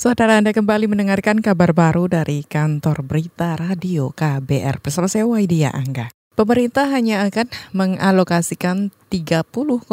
Saudara 0.00 0.40
Anda 0.40 0.56
kembali 0.56 0.88
mendengarkan 0.88 1.44
kabar 1.44 1.76
baru 1.76 2.08
dari 2.08 2.40
kantor 2.40 3.04
berita 3.04 3.52
radio 3.52 4.08
KBR 4.08 4.80
bersama 4.80 5.12
saya 5.12 5.28
Waidia 5.28 5.76
Angga. 5.76 6.08
Pemerintah 6.32 6.88
hanya 6.88 7.20
akan 7.28 7.52
mengalokasikan 7.76 8.96
30,6 9.12 9.84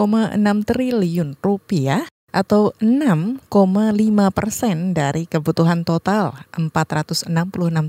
triliun 0.63 1.35
rupiah 1.43 2.07
atau 2.31 2.71
6,5 2.79 3.51
persen 4.31 4.95
dari 4.95 5.27
kebutuhan 5.27 5.83
total 5.83 6.39
466 6.55 7.27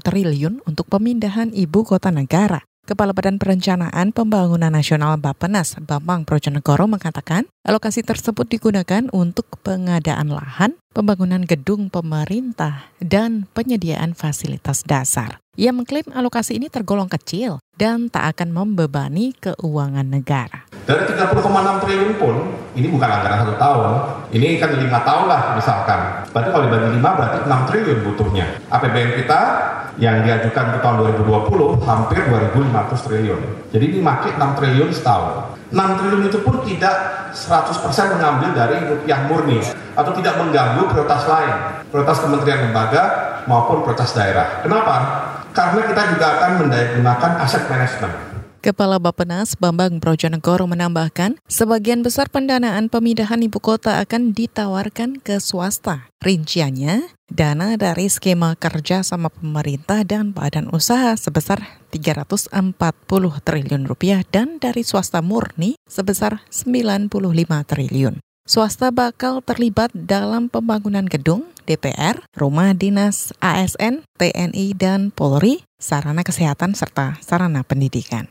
triliun 0.03 0.67
untuk 0.67 0.91
pemindahan 0.91 1.55
ibu 1.55 1.87
kota 1.87 2.11
negara. 2.11 2.67
Kepala 2.89 3.13
Badan 3.13 3.37
Perencanaan 3.37 4.17
Pembangunan 4.17 4.73
Nasional 4.73 5.21
Bappenas, 5.21 5.77
Bambang 5.77 6.25
Projonegoro 6.25 6.89
mengatakan, 6.89 7.45
alokasi 7.61 8.01
tersebut 8.01 8.49
digunakan 8.49 9.13
untuk 9.13 9.61
pengadaan 9.61 10.33
lahan, 10.33 10.73
pembangunan 10.97 11.45
gedung 11.45 11.93
pemerintah, 11.93 12.89
dan 12.97 13.45
penyediaan 13.53 14.17
fasilitas 14.17 14.89
dasar. 14.89 15.37
Ia 15.61 15.69
mengklaim 15.77 16.09
alokasi 16.17 16.57
ini 16.57 16.73
tergolong 16.73 17.13
kecil 17.13 17.61
dan 17.77 18.09
tak 18.09 18.41
akan 18.41 18.57
membebani 18.57 19.37
keuangan 19.37 20.09
negara. 20.09 20.65
Dari 20.89 21.05
30,6 21.05 21.85
triliun 21.85 22.17
pun, 22.17 22.49
ini 22.73 22.89
bukan 22.89 23.05
anggaran 23.13 23.45
satu 23.45 23.61
tahun, 23.61 23.91
ini 24.33 24.57
kan 24.57 24.73
lima 24.73 25.05
tahun 25.05 25.29
lah 25.29 25.53
misalkan. 25.53 26.25
Berarti 26.33 26.49
kalau 26.49 26.65
dibagi 26.65 26.97
lima 26.97 27.11
berarti 27.13 27.45
6 27.45 27.69
triliun 27.69 27.99
butuhnya. 28.09 28.47
APBN 28.73 29.21
kita 29.21 29.41
yang 30.01 30.25
diajukan 30.25 30.73
ke 30.73 30.79
tahun 30.81 30.97
2020 31.21 31.85
hampir 31.85 32.25
2.500 32.33 33.05
triliun. 33.05 33.41
Jadi 33.69 33.85
ini 33.85 34.01
makin 34.01 34.33
6 34.41 34.57
triliun 34.57 34.89
setahun. 34.89 35.61
6 35.69 35.77
triliun 35.77 36.23
itu 36.25 36.39
pun 36.41 36.57
tidak 36.65 36.97
100% 37.37 38.15
mengambil 38.17 38.51
dari 38.57 38.81
rupiah 38.89 39.29
murni 39.29 39.61
atau 39.93 40.17
tidak 40.17 40.41
mengganggu 40.41 40.89
prioritas 40.89 41.29
lain, 41.29 41.85
prioritas 41.93 42.17
kementerian 42.25 42.65
lembaga 42.65 43.03
maupun 43.45 43.85
prioritas 43.85 44.17
daerah. 44.17 44.65
Kenapa? 44.65 44.97
Karena 45.53 45.85
kita 45.85 46.03
juga 46.17 46.27
akan 46.41 46.51
menggunakan 46.65 47.33
aset 47.45 47.69
manajemen. 47.69 48.28
Kepala 48.69 49.01
Bapenas 49.01 49.57
Bambang 49.57 49.97
Brojonegoro 49.97 50.69
menambahkan, 50.69 51.41
sebagian 51.49 52.05
besar 52.05 52.29
pendanaan 52.29 52.93
pemindahan 52.93 53.41
ibu 53.41 53.57
kota 53.65 53.97
akan 53.97 54.37
ditawarkan 54.37 55.25
ke 55.25 55.41
swasta. 55.41 56.13
Rinciannya, 56.21 57.09
dana 57.33 57.81
dari 57.81 58.13
skema 58.13 58.61
kerja 58.61 59.01
sama 59.01 59.33
pemerintah 59.33 60.05
dan 60.05 60.37
badan 60.37 60.69
usaha 60.69 61.17
sebesar 61.17 61.81
340 61.97 62.53
triliun 63.41 63.89
rupiah 63.89 64.21
dan 64.29 64.61
dari 64.61 64.85
swasta 64.85 65.25
murni 65.25 65.81
sebesar 65.89 66.45
95 66.53 67.09
triliun. 67.65 68.21
Swasta 68.45 68.93
bakal 68.93 69.41
terlibat 69.41 69.97
dalam 69.97 70.53
pembangunan 70.53 71.09
gedung, 71.09 71.49
DPR, 71.65 72.21
rumah 72.37 72.77
dinas 72.77 73.33
ASN, 73.41 74.05
TNI, 74.21 74.77
dan 74.77 75.09
Polri, 75.09 75.65
sarana 75.81 76.21
kesehatan, 76.21 76.77
serta 76.77 77.17
sarana 77.25 77.65
pendidikan. 77.65 78.29